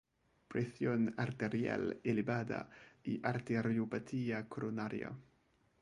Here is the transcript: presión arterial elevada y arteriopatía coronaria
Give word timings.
presión 0.47 1.13
arterial 1.15 1.99
elevada 2.03 2.71
y 3.03 3.23
arteriopatía 3.23 4.49
coronaria 4.49 5.15